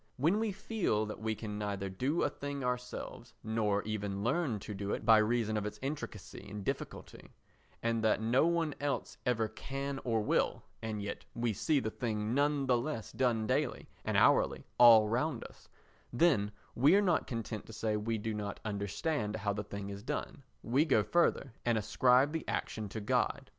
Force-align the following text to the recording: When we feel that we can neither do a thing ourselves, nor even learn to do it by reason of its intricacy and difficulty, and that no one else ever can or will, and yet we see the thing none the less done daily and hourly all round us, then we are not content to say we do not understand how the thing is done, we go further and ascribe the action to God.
When 0.17 0.39
we 0.39 0.51
feel 0.51 1.05
that 1.05 1.19
we 1.19 1.35
can 1.35 1.59
neither 1.59 1.87
do 1.87 2.23
a 2.23 2.29
thing 2.31 2.63
ourselves, 2.63 3.35
nor 3.43 3.83
even 3.83 4.23
learn 4.23 4.57
to 4.61 4.73
do 4.73 4.93
it 4.93 5.05
by 5.05 5.19
reason 5.19 5.57
of 5.57 5.65
its 5.67 5.77
intricacy 5.83 6.43
and 6.49 6.65
difficulty, 6.65 7.29
and 7.83 8.03
that 8.03 8.19
no 8.19 8.47
one 8.47 8.73
else 8.79 9.19
ever 9.27 9.47
can 9.47 9.99
or 10.03 10.19
will, 10.21 10.63
and 10.81 11.03
yet 11.03 11.25
we 11.35 11.53
see 11.53 11.79
the 11.79 11.91
thing 11.91 12.33
none 12.33 12.65
the 12.65 12.79
less 12.79 13.11
done 13.11 13.45
daily 13.45 13.87
and 14.03 14.17
hourly 14.17 14.65
all 14.79 15.07
round 15.07 15.43
us, 15.43 15.69
then 16.11 16.51
we 16.73 16.95
are 16.95 17.01
not 17.03 17.27
content 17.27 17.67
to 17.67 17.73
say 17.73 17.95
we 17.95 18.17
do 18.17 18.33
not 18.33 18.59
understand 18.65 19.35
how 19.35 19.53
the 19.53 19.63
thing 19.63 19.91
is 19.91 20.01
done, 20.01 20.41
we 20.63 20.83
go 20.83 21.03
further 21.03 21.53
and 21.63 21.77
ascribe 21.77 22.31
the 22.31 22.47
action 22.47 22.89
to 22.89 22.99
God. 22.99 23.47